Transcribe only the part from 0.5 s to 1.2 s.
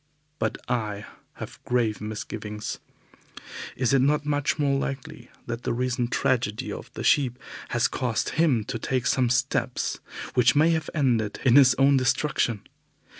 I